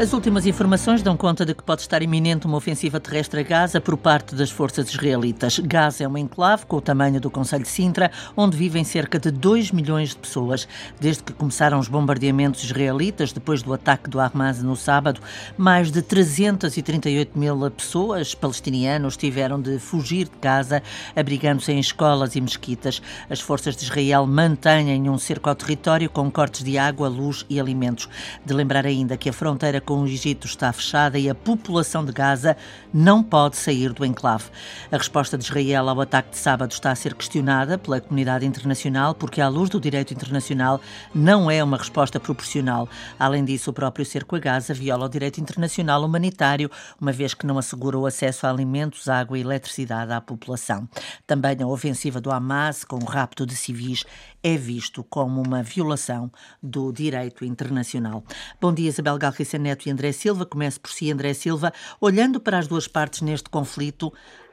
[0.00, 3.82] As últimas informações dão conta de que pode estar iminente uma ofensiva terrestre a Gaza
[3.82, 5.58] por parte das forças israelitas.
[5.58, 9.30] Gaza é uma enclave com o tamanho do Conselho de Sintra, onde vivem cerca de
[9.30, 10.66] 2 milhões de pessoas.
[10.98, 15.20] Desde que começaram os bombardeamentos israelitas, depois do ataque do Hamas no sábado,
[15.58, 20.82] mais de 338 mil pessoas palestinianos tiveram de fugir de Gaza,
[21.14, 23.02] abrigando-se em escolas e mesquitas.
[23.28, 27.60] As forças de Israel mantêm um cerco ao território com cortes de água, luz e
[27.60, 28.08] alimentos.
[28.46, 32.12] De lembrar ainda que a fronteira com o Egito está fechada e a população de
[32.12, 32.56] Gaza
[32.94, 34.44] não pode sair do enclave.
[34.88, 39.16] A resposta de Israel ao ataque de sábado está a ser questionada pela comunidade internacional
[39.16, 40.80] porque, à luz do direito internacional,
[41.12, 42.88] não é uma resposta proporcional.
[43.18, 47.44] Além disso, o próprio cerco a Gaza viola o direito internacional humanitário, uma vez que
[47.44, 50.88] não assegura o acesso a alimentos, água e eletricidade à população.
[51.26, 54.04] Também a ofensiva do Hamas, com o rapto de civis,
[54.40, 56.30] é visto como uma violação
[56.62, 58.24] do direito internacional.
[58.60, 60.46] Bom dia, Isabel Galriça Neto e André Silva.
[60.46, 61.72] Comece por si, André Silva.
[62.00, 64.12] Olhando para as duas partes neste conflito,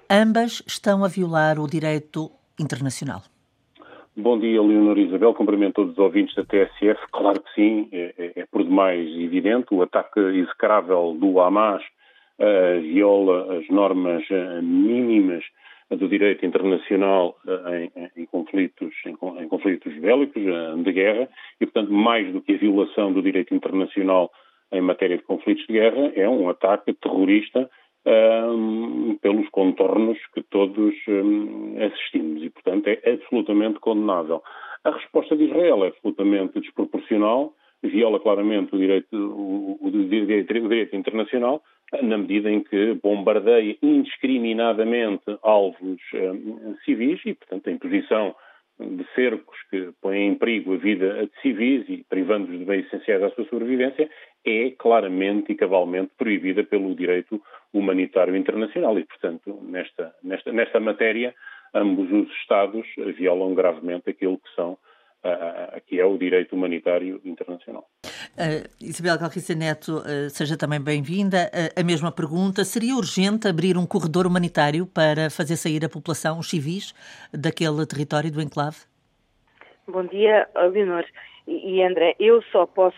[0.09, 3.22] ambas estão a violar o direito internacional.
[4.16, 5.33] Bom dia, Leonor Isabel.
[5.33, 7.00] Cumprimento todos os ouvintes da TSF.
[7.11, 9.67] Claro que sim, é, é, é por demais evidente.
[9.72, 11.83] O ataque execrável do Hamas
[12.39, 15.44] uh, viola as normas uh, mínimas
[15.95, 19.11] do direito internacional eh, em, em conflitos, em,
[19.42, 20.44] em, conflitos bélicos,
[20.83, 21.30] de guerra,
[21.61, 24.30] e, portanto, mais do que a violação do direito internacional
[24.72, 27.70] em matéria de conflitos de guerra, é um ataque terrorista
[28.06, 34.42] um, pelos contornos que todos um, assistimos e, portanto, é absolutamente condenável.
[34.84, 40.95] A resposta de Israel é absolutamente desproporcional, viola claramente o direito, o, o, o direito
[40.95, 41.62] internacional,
[42.02, 48.36] na medida em que bombardeia indiscriminadamente alvos um, civis e, portanto, a imposição
[48.80, 53.23] de cercos que põem em perigo a vida de civis e privando-os de bens essenciais
[53.23, 54.09] à sua sobrevivência
[54.45, 57.42] é claramente e cabalmente proibida pelo direito
[57.73, 58.98] humanitário internacional.
[58.99, 61.33] E, portanto, nesta, nesta, nesta matéria,
[61.73, 62.86] ambos os Estados
[63.17, 64.77] violam gravemente aquilo que são
[65.86, 67.88] que é o direito humanitário internacional.
[68.38, 71.49] Uh, Isabel Calriça Neto, uh, seja também bem-vinda.
[71.54, 76.37] Uh, a mesma pergunta: seria urgente abrir um corredor humanitário para fazer sair a população,
[76.37, 76.93] os civis,
[77.33, 78.77] daquele território do enclave?
[79.87, 81.05] Bom dia, Leonor
[81.48, 82.16] e, e André.
[82.20, 82.98] Eu só posso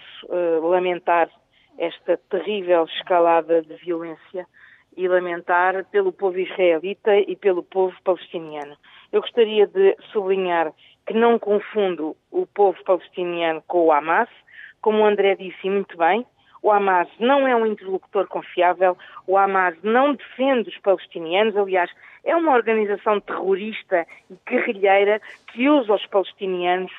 [0.61, 1.29] lamentar
[1.77, 4.45] esta terrível escalada de violência
[4.95, 8.75] e lamentar pelo povo israelita e pelo povo palestiniano.
[9.11, 10.71] Eu gostaria de sublinhar
[11.05, 14.29] que não confundo o povo palestiniano com o Hamas,
[14.81, 16.25] como o André disse muito bem,
[16.61, 21.89] o Hamas não é um interlocutor confiável, o Hamas não defende os palestinianos, aliás,
[22.23, 26.91] é uma organização terrorista e guerrilheira que usa os palestinianos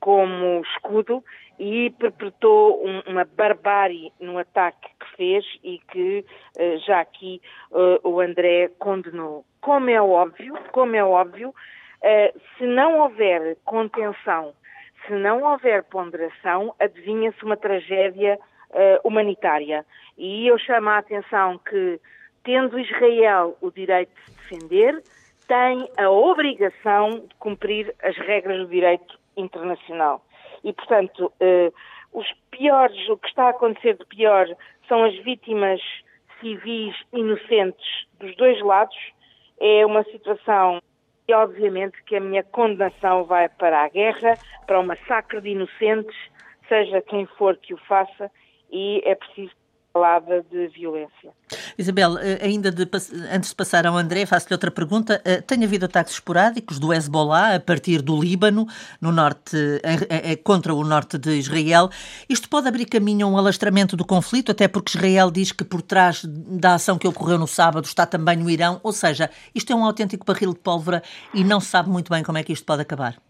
[0.00, 1.22] como escudo
[1.58, 6.24] e perpetrou um, uma barbárie no ataque que fez e que
[6.58, 9.44] uh, já aqui uh, o André condenou.
[9.60, 11.54] Como é óbvio, como é óbvio,
[11.98, 14.54] Uh, se não houver contenção,
[15.04, 18.38] se não houver ponderação, adivinha-se uma tragédia
[19.02, 19.84] humanitária.
[20.16, 21.98] E eu chamo a atenção que,
[22.44, 25.02] tendo Israel o direito de se defender,
[25.48, 30.22] tem a obrigação de cumprir as regras do direito internacional.
[30.64, 31.74] E, portanto, uh,
[32.12, 34.46] os piores, o que está a acontecer de pior
[34.86, 35.80] são as vítimas
[36.40, 38.96] civis inocentes dos dois lados.
[39.60, 40.80] É uma situação
[41.28, 46.16] e obviamente que a minha condenação vai para a guerra, para o massacre de inocentes,
[46.66, 48.30] seja quem for que o faça,
[48.70, 49.52] e é preciso
[49.98, 51.32] palavra de violência.
[51.76, 52.88] Isabel, eh, ainda de,
[53.32, 55.20] antes de passar ao André, faço-lhe outra pergunta.
[55.24, 58.66] Eh, tem havido ataques esporádicos do Hezbollah a partir do Líbano,
[59.00, 59.56] no norte,
[60.44, 61.90] contra o norte de Israel.
[62.28, 65.82] Isto pode abrir caminho a um alastramento do conflito, até porque Israel diz que por
[65.82, 68.80] trás da ação que ocorreu no sábado está também o Irão.
[68.84, 71.02] Ou seja, isto é um autêntico barril de pólvora
[71.34, 73.27] e não se sabe muito bem como é que isto pode acabar.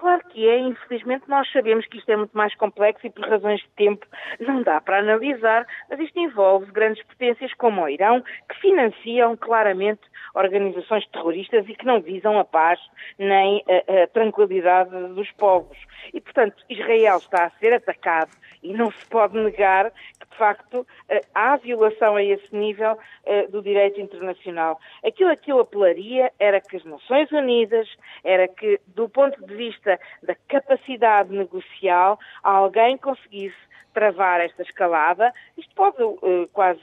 [0.00, 3.60] Claro que é, infelizmente nós sabemos que isto é muito mais complexo e por razões
[3.60, 4.06] de tempo
[4.40, 10.00] não dá para analisar, mas isto envolve grandes potências como o Irão, que financiam claramente
[10.34, 12.80] organizações terroristas e que não visam a paz
[13.18, 15.76] nem a, a tranquilidade dos povos.
[16.14, 18.30] E, portanto, Israel está a ser atacado
[18.62, 23.46] e não se pode negar que, de facto, eh, há violação a esse nível eh,
[23.48, 24.78] do direito internacional.
[25.04, 27.88] Aquilo a que eu apelaria era que as Nações Unidas,
[28.22, 29.89] era que, do ponto de vista
[30.22, 33.56] da capacidade negocial, alguém conseguisse
[33.92, 35.32] travar esta escalada.
[35.56, 36.80] Isto pode uh, quase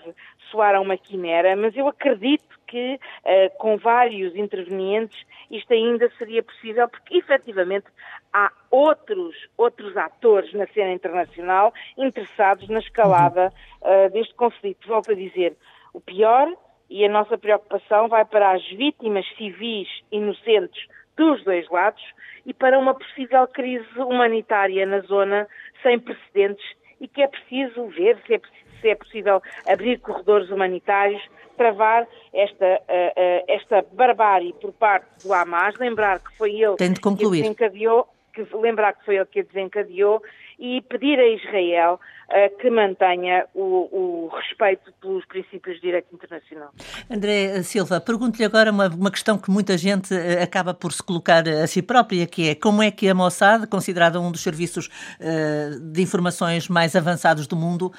[0.51, 6.43] soar a uma quimera, mas eu acredito que uh, com vários intervenientes isto ainda seria
[6.43, 7.87] possível, porque efetivamente
[8.33, 14.87] há outros, outros atores na cena internacional interessados na escalada uh, deste conflito.
[14.87, 15.55] Volto a dizer,
[15.93, 16.51] o pior
[16.89, 20.87] e a nossa preocupação vai para as vítimas civis inocentes
[21.17, 22.01] dos dois lados
[22.45, 25.47] e para uma possível crise humanitária na zona
[25.83, 26.65] sem precedentes
[27.01, 28.41] e que é preciso ver se é,
[28.81, 31.21] se é possível abrir corredores humanitários,
[31.57, 37.29] travar esta, uh, uh, esta barbárie por parte do Hamas, lembrar que foi ele que
[37.29, 40.21] desencadeou que lembrar que foi ele que a desencadeou
[40.59, 41.99] e pedir a Israel
[42.29, 46.71] uh, que mantenha o, o, respeito pelos princípios de direito internacional.
[47.09, 51.47] André Silva, pergunto-lhe agora uma, uma, questão que muita gente uh, acaba por se colocar
[51.47, 55.79] a si própria, que é como é que a Mossad, considerada um dos serviços uh,
[55.79, 57.91] de informações mais avançados do mundo,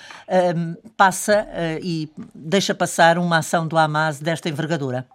[0.97, 1.47] passa
[1.83, 5.07] e deixa passar uma ação do Hamas desta envergadura?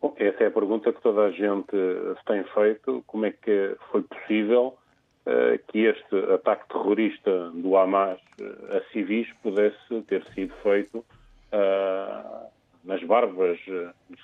[0.00, 3.02] Bom, essa é a pergunta que toda a gente se tem feito.
[3.06, 4.74] Como é que foi possível
[5.68, 12.46] que este ataque terrorista do Hamas uh, a civis pudesse ter sido feito uh,
[12.84, 13.58] nas barbas,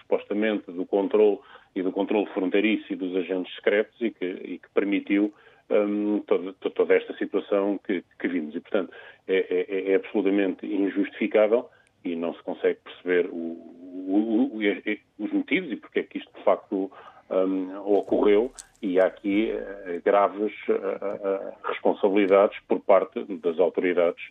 [0.01, 1.39] supostamente, do controle
[1.75, 5.33] e do controle fronteiriço e dos agentes secretos e que, e que permitiu
[5.71, 8.55] um, toda, toda, esta situação que, que vimos.
[8.55, 8.93] E, portanto,
[9.29, 11.69] é, é, é absolutamente injustificável
[12.05, 16.33] e não se consegue perceber o, o, o, os motivos e porque é que isto
[16.37, 16.91] de facto
[17.31, 18.53] um, ocorreu
[18.83, 24.23] e há aqui uh, graves uh, uh, responsabilidades por parte das autoridades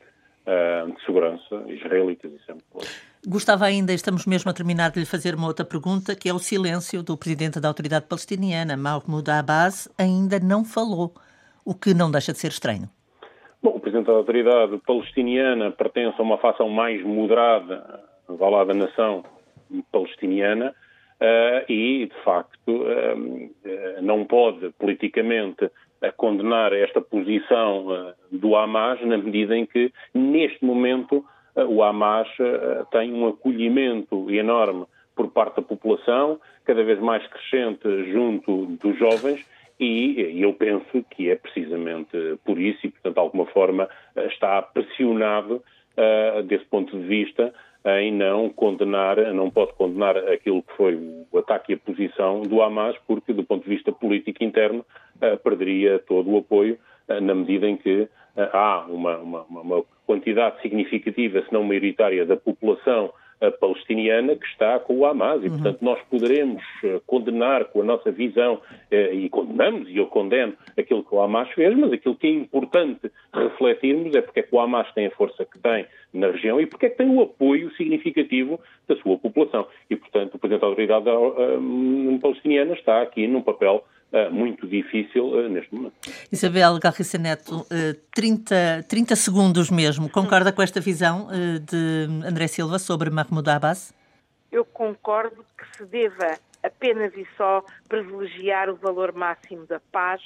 [0.45, 2.63] de segurança israelitas e sempre.
[3.27, 6.37] Gostava ainda, estamos mesmo a terminar de lhe fazer uma outra pergunta, que é o
[6.37, 11.15] silêncio do presidente da autoridade palestiniana, Mahmoud Abbas, ainda não falou,
[11.65, 12.87] o que não deixa de ser estranho.
[13.59, 18.75] Bom, o presidente da autoridade palestiniana pertence a uma facção mais moderada, vá lá da
[18.75, 19.23] nação,
[19.91, 20.75] palestiniana
[21.21, 25.69] uh, e, de facto, uh, não pode politicamente
[26.17, 31.25] condenar esta posição uh, do Hamas na medida em que, neste momento,
[31.55, 32.27] o Hamas
[32.91, 34.85] tem um acolhimento enorme
[35.15, 39.45] por parte da população, cada vez mais crescente junto dos jovens,
[39.79, 43.87] e eu penso que é precisamente por isso, e portanto, de alguma forma,
[44.17, 45.63] está pressionado
[45.97, 47.53] uh, desse ponto de vista
[47.85, 52.61] em não condenar, não pode condenar aquilo que foi o ataque e a posição do
[52.61, 54.83] Hamas, porque do ponto de vista político interno
[55.17, 58.09] uh, perderia todo o apoio uh, na medida em que uh,
[58.53, 63.11] há uma, uma, uma, quantidade significativa, se não maioritária, da população
[63.59, 65.53] palestiniana que está com o Hamas e, uhum.
[65.53, 66.63] portanto, nós poderemos
[67.05, 68.61] condenar com a nossa visão,
[68.91, 73.11] e condenamos, e eu condeno aquilo que o Hamas fez, mas aquilo que é importante
[73.33, 76.65] refletirmos é porque é que o Hamas tem a força que tem na região e
[76.65, 79.67] porque é que tem o apoio significativo da sua população.
[79.89, 83.83] E, portanto, o Presidente da Autoridade uh, Palestiniana está aqui num papel
[84.31, 85.93] muito difícil uh, neste momento.
[86.31, 87.65] Isabel Garriça Neto,
[88.13, 90.09] 30, 30 segundos mesmo.
[90.09, 91.27] Concorda com esta visão
[91.61, 93.93] de André Silva sobre Mahmoud Abbas?
[94.51, 100.21] Eu concordo que se deva apenas e só privilegiar o valor máximo da paz,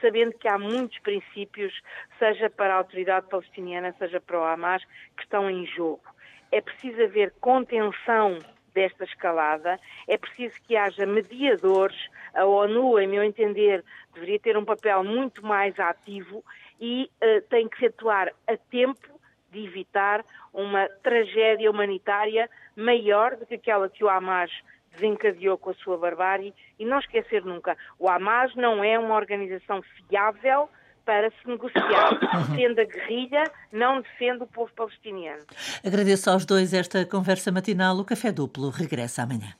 [0.00, 1.72] sabendo que há muitos princípios,
[2.18, 4.82] seja para a autoridade palestiniana, seja para o Hamas,
[5.16, 6.02] que estão em jogo.
[6.50, 8.38] É preciso haver contenção
[8.74, 9.78] desta escalada,
[10.08, 12.08] é preciso que haja mediadores.
[12.34, 13.84] A ONU, em meu entender,
[14.14, 16.44] deveria ter um papel muito mais ativo
[16.80, 23.46] e uh, tem que se atuar a tempo de evitar uma tragédia humanitária maior do
[23.46, 24.50] que aquela que o Hamas
[24.92, 29.82] desencadeou com a sua barbárie e não esquecer nunca, o Hamas não é uma organização
[29.82, 30.68] fiável
[31.04, 32.18] para se negociar.
[32.48, 35.42] Defende a guerrilha, não defende o povo palestiniano.
[35.84, 37.96] Agradeço aos dois esta conversa matinal.
[37.98, 39.54] O Café Duplo regressa amanhã.